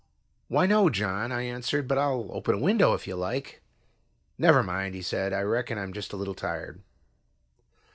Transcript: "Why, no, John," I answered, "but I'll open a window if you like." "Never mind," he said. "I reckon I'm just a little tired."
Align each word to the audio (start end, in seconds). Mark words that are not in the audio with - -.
"Why, 0.47 0.65
no, 0.65 0.89
John," 0.89 1.31
I 1.31 1.43
answered, 1.43 1.87
"but 1.87 1.99
I'll 1.99 2.31
open 2.33 2.55
a 2.55 2.57
window 2.57 2.95
if 2.95 3.05
you 3.05 3.15
like." 3.15 3.61
"Never 4.35 4.63
mind," 4.63 4.95
he 4.95 5.03
said. 5.03 5.31
"I 5.31 5.41
reckon 5.41 5.77
I'm 5.77 5.93
just 5.93 6.11
a 6.11 6.17
little 6.17 6.33
tired." 6.33 6.81